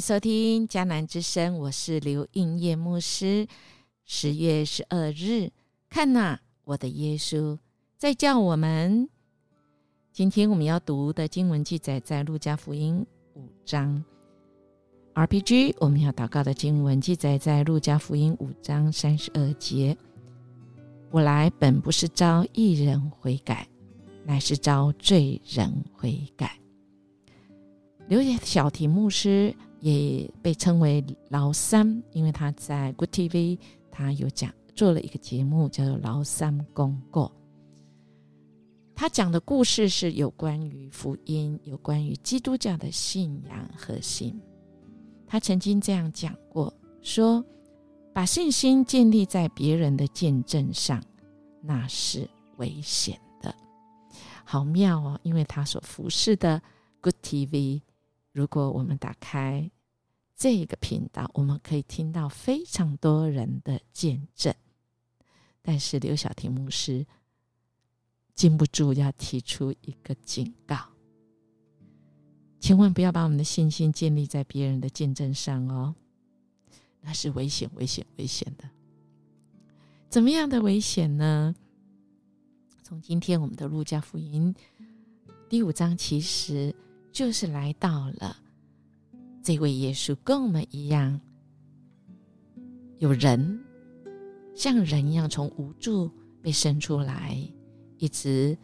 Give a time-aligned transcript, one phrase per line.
[0.00, 3.46] 收听迦南之声，我是刘应叶牧师。
[4.04, 5.50] 十月十二日，
[5.88, 7.58] 看呐，我的耶稣
[7.96, 9.08] 在叫我们。
[10.12, 14.02] 今天我们要读的经文记载在路加福音五章。
[15.14, 19.96] RPG，我们要祷告的经文记载在路加福音五章三十二节。
[21.10, 23.66] 我来本不是招一人悔改，
[24.24, 26.58] 乃是招罪人悔改。
[28.08, 33.58] 刘小婷牧师也被称为老三，因为他在 Good TV，
[33.90, 37.22] 他有讲做了一个节目，叫做《老三公告》。
[38.94, 44.40] 他讲的故事是有关于福音，有关于基督教的信仰核心。
[45.26, 46.72] 他曾经这样讲过：
[47.02, 47.44] 说
[48.14, 51.02] 把信心建立在别人的见证上，
[51.60, 53.54] 那是危险的。
[54.44, 56.62] 好妙哦，因为他所服侍的
[57.02, 57.82] Good TV。
[58.32, 59.70] 如果我们打开
[60.36, 64.54] 这个频道，我们可以听到非常多人的见证。
[65.62, 67.06] 但是刘晓婷牧师
[68.34, 70.76] 禁不住要提出一个警告：
[72.60, 75.94] 千万不要把我们的信心建立在别人的见证上哦，
[77.00, 78.68] 那是危险、危险、危险的。
[80.10, 81.54] 怎么样的危险呢？
[82.82, 84.54] 从今天我们的路加福音
[85.48, 86.74] 第五章，其实。
[87.12, 88.36] 就是来到了
[89.46, 91.20] 这位耶稣，跟我们一样，
[92.98, 93.64] 有人
[94.56, 96.10] 像人一样从无助
[96.42, 97.38] 被生出来，
[97.96, 98.58] 一直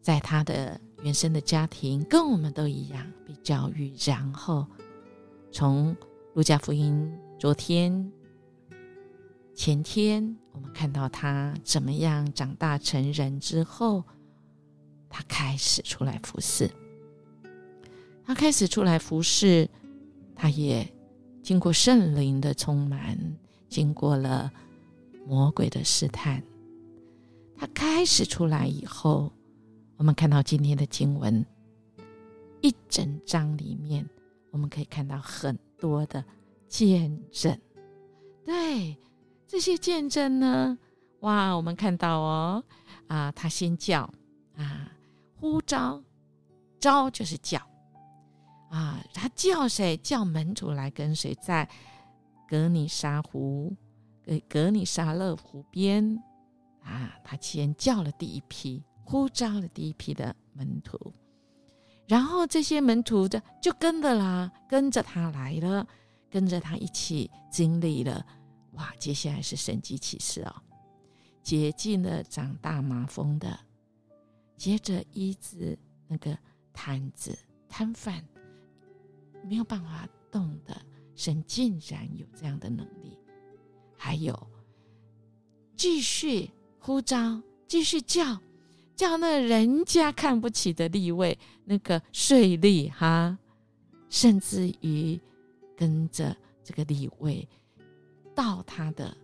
[0.00, 4.66] 在他的原生的家庭，跟我们都一样被教育，然后
[5.52, 5.94] 从
[6.32, 7.06] 路加福音
[7.38, 8.10] 昨天、
[9.54, 14.02] 前天，我们看到他怎么样长大成人之后，
[15.10, 16.70] 他开始出来服侍。
[18.28, 19.66] 他开始出来服侍，
[20.36, 20.86] 他也
[21.42, 23.18] 经过圣灵的充满，
[23.70, 24.52] 经过了
[25.26, 26.42] 魔鬼的试探。
[27.56, 29.32] 他开始出来以后，
[29.96, 31.42] 我们看到今天的经文
[32.60, 34.06] 一整章里面，
[34.50, 36.22] 我们可以看到很多的
[36.68, 37.58] 见证。
[38.44, 38.94] 对
[39.46, 40.76] 这些见证呢，
[41.20, 42.62] 哇，我们看到哦，
[43.06, 44.02] 啊，他先叫
[44.54, 44.92] 啊，
[45.40, 46.04] 呼召，
[46.78, 47.58] 召就是叫。
[48.70, 49.96] 啊，他叫谁？
[49.96, 51.68] 叫门徒来跟随，在
[52.46, 53.74] 格尼沙湖、
[54.22, 56.22] 格格尼沙勒湖边
[56.82, 60.98] 啊，他先叫了第一批，呼召了第一批的门徒，
[62.06, 65.86] 然后这些门徒的就跟着啦，跟着他来了，
[66.30, 68.24] 跟着他一起经历了。
[68.72, 70.54] 哇，接下来是神迹启示哦，
[71.42, 73.58] 洁净了长大麻风的，
[74.56, 76.36] 接着医治那个
[76.72, 77.36] 瘫子、
[77.66, 78.22] 瘫痪。
[79.48, 80.76] 没有办法动的
[81.14, 83.18] 神，竟然有这样的能力。
[83.96, 84.48] 还有，
[85.74, 88.40] 继续呼召，继续叫，
[88.94, 93.36] 叫那人家看不起的立位，那个税吏哈，
[94.08, 95.20] 甚至于
[95.76, 97.48] 跟着这个立位
[98.34, 99.16] 到他的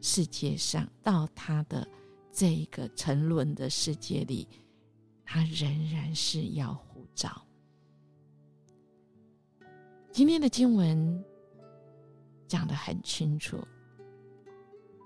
[0.00, 1.86] 世界上，到他的
[2.32, 4.48] 这个沉沦的世界里，
[5.24, 7.44] 他仍然是要呼召。
[10.18, 11.24] 今天的经文
[12.48, 13.56] 讲的很清楚，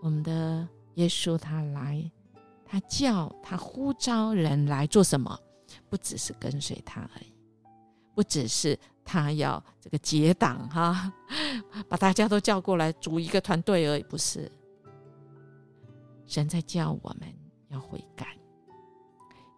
[0.00, 2.10] 我们的耶稣他来，
[2.64, 5.38] 他叫他呼召人来做什么？
[5.90, 7.30] 不只是跟随他而已，
[8.14, 8.74] 不只是
[9.04, 11.12] 他要这个结党哈，
[11.90, 14.50] 把大家都叫过来组一个团队而已，不是。
[16.24, 17.28] 神在叫我们
[17.68, 18.34] 要悔改，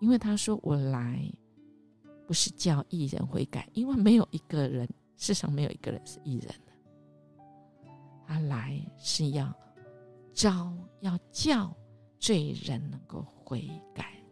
[0.00, 1.24] 因为他说我来
[2.26, 4.88] 不是叫一人悔改，因为没有一个人。
[5.16, 6.72] 世上没有一个人是艺人的，
[8.26, 9.54] 他来是要
[10.32, 11.74] 招要叫
[12.18, 14.22] 罪人能够悔改，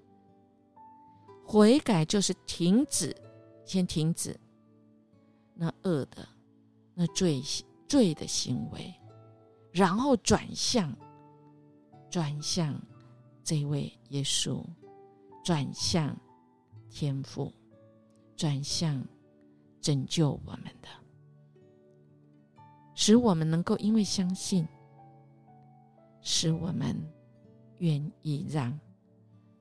[1.47, 3.17] 悔改就是停止，
[3.65, 4.39] 先停止
[5.55, 6.27] 那恶的
[6.95, 7.43] 那罪
[7.89, 8.93] 罪的行为，
[9.71, 10.95] 然后转向
[12.11, 12.81] 转向
[13.45, 14.63] 这位耶稣，
[15.45, 16.17] 转向
[16.91, 17.53] 天父，
[18.37, 19.03] 转向。
[19.83, 20.89] 拯救我们的，
[22.95, 24.67] 使我们能够因为相信，
[26.21, 26.97] 使我们
[27.79, 28.79] 愿意让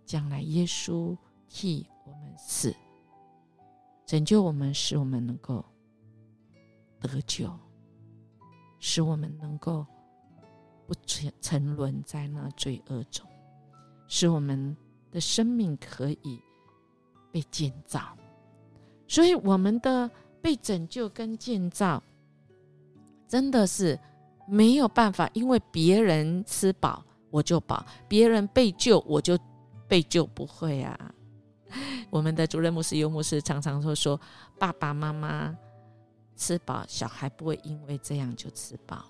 [0.06, 1.18] 将来耶稣
[1.50, 2.73] 替我们死，
[4.06, 5.65] 拯救我们，使我们能够
[7.00, 7.51] 得救，
[8.79, 9.83] 使我们能够
[10.85, 13.27] 不沉沉沦在那罪恶中，
[14.07, 14.77] 使我们
[15.09, 16.39] 的生命可以
[17.31, 18.15] 被建造。
[19.12, 20.10] 所以，我们的
[20.42, 22.02] 被拯救跟建造，
[23.28, 24.00] 真的是
[24.48, 29.38] 没有办法，因为别人吃饱我就饱，别人被救我就
[29.86, 30.98] 被救，不会啊。
[32.10, 34.18] 我们的主任牧师尤牧师常常会说
[34.58, 35.54] ：“爸爸妈妈
[36.38, 39.04] 吃饱，小孩不会因为这样就吃饱。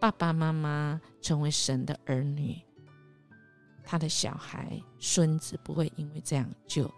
[0.00, 2.60] 爸爸妈妈成为神的儿女，
[3.84, 6.92] 他的小孩、孙子不会因为这样就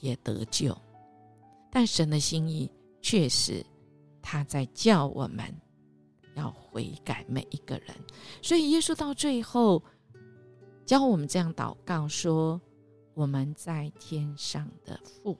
[0.00, 0.76] 也得救。
[1.70, 2.70] 但神的心意
[3.00, 3.64] 确实，
[4.22, 5.44] 他在叫我们
[6.34, 7.96] 要悔改每一个人。
[8.42, 9.82] 所以耶稣到最后
[10.84, 12.60] 教我们这样祷告说。”
[13.16, 15.38] 我们在天上的父，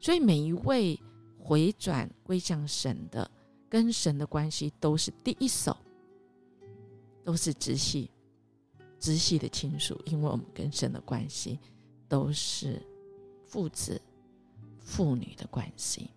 [0.00, 0.98] 所以每一位
[1.38, 3.30] 回转归向神的，
[3.68, 5.76] 跟神的关系都是第一手，
[7.22, 8.10] 都是直系、
[8.98, 11.60] 直系的亲属，因为我们跟神的关系
[12.08, 12.80] 都是
[13.52, 14.00] 父子、
[14.80, 16.08] 父女的关系，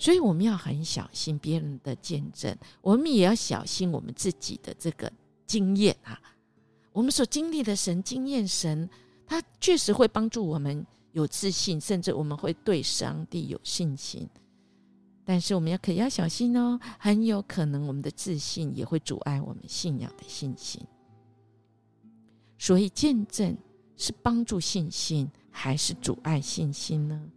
[0.00, 5.10] 所以我们要很小心别人的见证，我们也要小心我们自己的这个
[5.46, 6.20] 经验啊，
[6.92, 8.90] 我们所经历的神经验神。
[9.24, 14.28] 它确实会帮助我们有自信，甚至我们会对上帝有信心。
[15.24, 20.82] 但是我们要可要小心哦，很有可能我们的自信也会阻碍我们信仰的信心。
[22.58, 23.56] 所以见证
[23.96, 27.30] 是帮助信心，还是阻碍信心呢？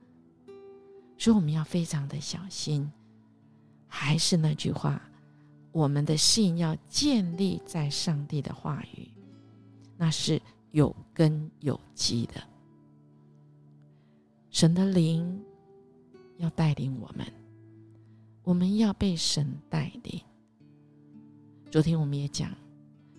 [1.17, 2.91] 所以我们要非常的小心。
[3.88, 5.00] 还是那句话，
[5.71, 9.07] 我们的信要建立在上帝的话语，
[9.97, 10.41] 那是。
[10.71, 12.33] 有根有基的，
[14.50, 15.41] 神的灵
[16.35, 17.25] 要带领我们，
[18.44, 20.21] 我们要被神带领。
[21.71, 22.53] 昨天我们也讲，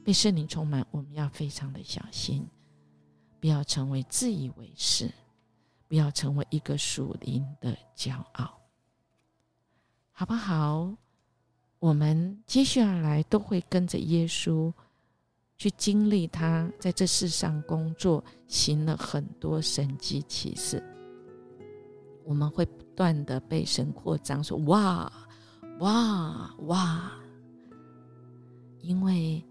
[0.04, 2.46] 被圣灵充满，我们要非常的小心，
[3.40, 5.12] 不要成为自以为是，
[5.88, 8.58] 不要成为一个属灵的骄傲，
[10.12, 10.94] 好不好？
[11.78, 14.72] 我们接下来都会跟着耶稣。
[15.58, 20.84] 去经历他在这世上工作，行了很多神迹奇事。
[22.26, 25.10] 我们会不断的被神扩张，说哇
[25.78, 27.10] 哇哇！
[28.82, 29.42] 因为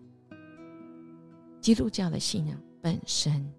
[1.60, 3.52] 基督教的信仰本身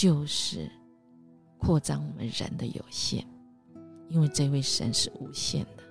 [0.00, 0.66] 就是
[1.58, 3.22] 扩张我们人的有限，
[4.08, 5.82] 因为这位神是无限的。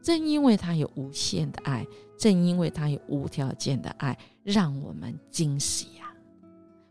[0.00, 1.84] 正因为他有无限的爱，
[2.16, 6.14] 正因为他有无条件的爱，让我们惊喜呀！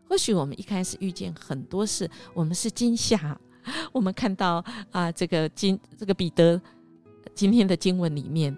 [0.06, 3.40] 或许我们一开始遇见很多事，我们是惊吓。
[3.90, 6.60] 我们看到啊，这个经这个彼得
[7.34, 8.54] 今天的经文里面，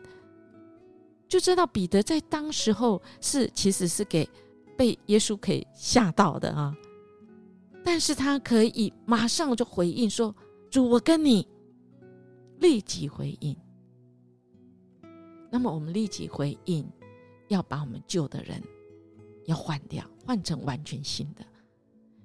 [1.29, 4.29] 就知道彼得在当时候是其实是给
[4.77, 6.77] 被耶稣给吓到的啊，
[7.91, 10.33] 但是他可以马上就回应说
[10.71, 11.49] ：“主，我跟你
[12.61, 13.57] 立即回应。”
[15.51, 16.87] 那么我们立即回应，
[17.49, 18.63] 要把我们旧的人
[19.47, 21.43] 要换掉，换成完全新的。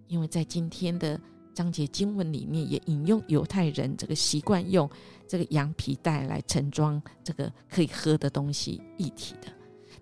[0.07, 1.18] 因为在今天的
[1.54, 4.87] 章节经文里面，也引用犹太人这个习惯用
[5.30, 9.47] 这个羊皮袋来盛装这个可以喝的东西一体的。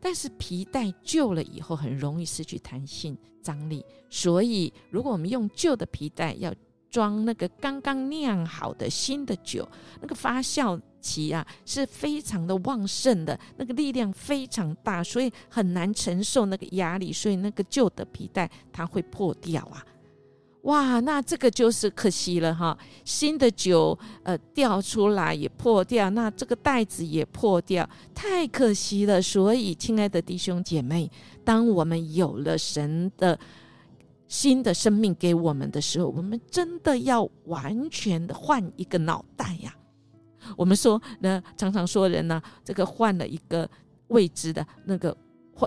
[0.02, 6.54] 但是皮带旧了以后，很容易失去弹性、张力，所以如果我们用旧的皮带要
[6.90, 9.66] 装那个刚刚酿好的新的酒，
[10.02, 10.80] 那个发酵。
[11.02, 19.84] 期啊是非常的旺盛的，那个力量非常大，所以很难承受那个压力，所以那个旧的皮带它会破掉啊！
[20.64, 29.20] 哇，那这个就是可惜了哈，新的酒呃掉出来也破掉，那这个袋子也破掉，太可惜了。
[29.20, 31.10] 所以，亲爱的弟兄姐妹，
[31.44, 33.40] 当我们有了神的
[34.28, 39.76] 新的生命给我们的时候，我们真的要完全的换一个脑袋呀！
[40.56, 43.68] 我们说，那常常说人呢，这个换了一个
[44.10, 45.16] 未知的那个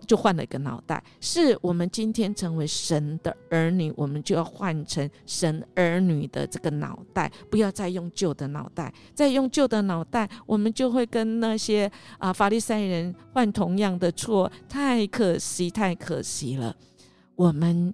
[0.06, 1.02] 就换了一个脑袋。
[1.20, 8.92] 是我们今天成为神的儿女，我们就要换成神儿女的这个脑袋，不要再用旧的脑袋。
[9.14, 16.74] 再用旧的脑袋，我们就会跟那些啊法利赛人犯同样的错，太可惜，太可惜了。
[17.36, 17.92] 我们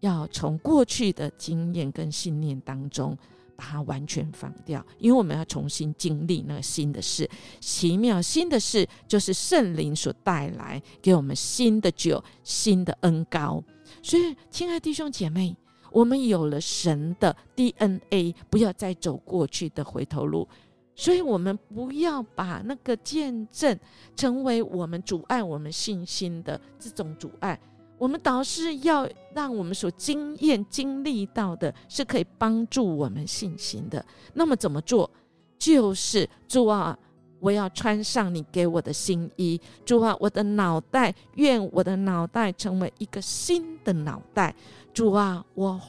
[0.00, 3.16] 要从过去的经验跟信念当中。
[3.56, 7.28] 把它完全放掉，因为我们要重新经历那个新的事，
[7.60, 13.62] 奇妙新的事就是圣灵所带来给我们新的酒、新的恩膏。
[14.02, 15.56] 所以，亲爱弟兄姐妹，
[15.90, 20.46] 我们有了神的 DNA，不要再走过去的回头路。
[20.94, 23.78] 所以，我们不要把那个见证
[24.14, 27.58] 成为我们阻碍我们信心的这种阻碍。
[27.98, 34.04] 我们导师要让我们所经验经历到的，是可以帮助我们信心的。
[34.34, 35.10] 那么怎么做？
[35.58, 36.98] 就是主啊，
[37.40, 39.58] 我要穿上你给我的新衣。
[39.86, 44.54] 主啊，我的脑袋愿我的脑袋成为一个新的脑袋。
[44.92, 45.80] 主啊，我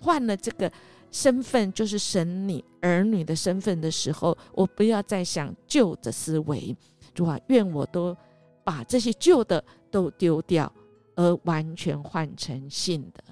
[0.00, 0.72] 换了这个
[1.10, 6.74] 身份，就是神你儿女的身份的时候，我不要再想旧的思维。
[7.12, 8.16] 主啊，愿我都
[8.64, 10.72] 把这些旧的都丢掉。
[11.20, 13.22] 而完全换成信的，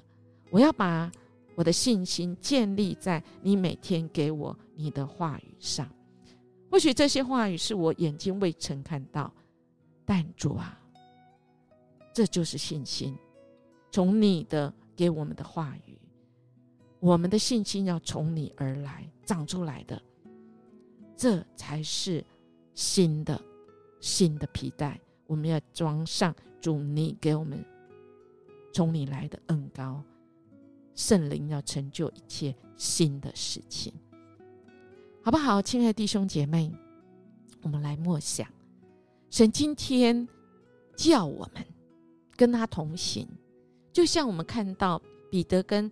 [0.51, 1.11] 我要把
[1.55, 5.89] 我的信心建立在你每天给我你的话语上。
[6.69, 9.33] 或许这些话语是我眼睛未曾看到，
[10.05, 10.79] 但主啊，
[12.13, 13.17] 这就是信心。
[13.89, 15.99] 从你的给我们的话语，
[16.99, 19.99] 我们的信心要从你而来长出来的，
[21.17, 22.23] 这才是
[22.75, 23.41] 新的
[23.99, 25.01] 新的皮带。
[25.25, 27.65] 我们要装上主你给我们。
[28.71, 30.03] 从你来的恩高，
[30.95, 33.93] 圣灵要成就一切新的事情，
[35.23, 36.71] 好不好，亲爱的弟兄姐妹？
[37.61, 38.47] 我们来默想，
[39.29, 40.27] 神今天
[40.95, 41.65] 叫我们
[42.35, 43.27] 跟他同行，
[43.91, 45.91] 就像我们看到彼得跟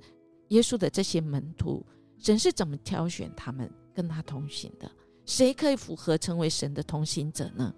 [0.50, 1.86] 耶稣的这些门徒，
[2.20, 4.90] 神是怎么挑选他们跟他同行的？
[5.26, 7.74] 谁可以符合成为神的同行者呢？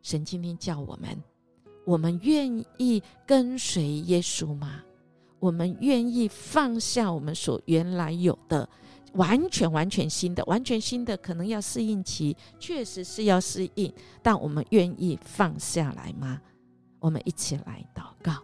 [0.00, 1.22] 神今天叫我们。
[1.84, 4.82] 我们愿意跟随耶稣吗？
[5.38, 8.68] 我们愿意放下我们所原来有的，
[9.14, 13.92] 完全完全新的，完全新的，可能要适应期，确实是要适应。
[14.22, 16.40] 但我们愿意放下来吗？
[16.98, 18.34] 我们一起来祷告，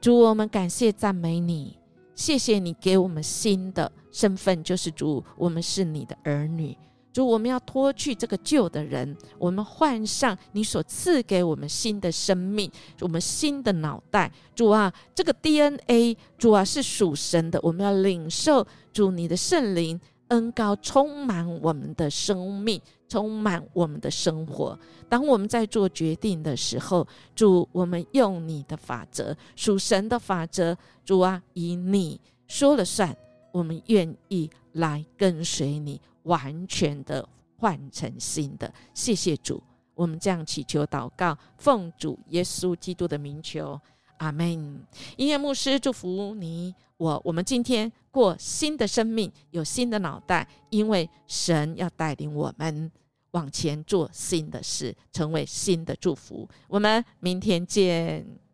[0.00, 1.76] 主，我们感谢赞美你，
[2.14, 6.78] 谢谢你给我们新的身份，就是主，我们是你的儿女。
[7.16, 12.70] 主，我们要脱去这个旧的人，我们换上你所赐给我们新的生命，
[13.00, 14.30] 我们新的脑袋。
[14.54, 24.78] 主啊，这个 DNA，主啊是属神的，我们要领受主你的圣灵恩高，充满我们的生命，充满我们的生活。
[25.08, 30.76] 当我们在做决定的时候，主，我们用你的法则，属神的法则。
[31.02, 33.16] 主啊，以你说了算，
[33.52, 35.98] 我们愿意来跟随你。
[36.26, 39.60] 完全的换成新的，谢谢主，
[39.94, 43.80] 我们这样祈求祷告，奉主耶稣基督的名求，
[44.18, 44.84] 阿门。
[45.16, 52.90] 音乐牧师祝福你我，我们今天过新的生命，有新的脑袋，因为神要带领我们
[53.30, 56.48] 往前做新的事，成为新的祝福。
[56.68, 58.45] 我们明天见。